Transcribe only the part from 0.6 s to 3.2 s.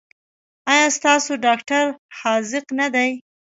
ایا ستاسو ډاکټر حاذق نه دی؟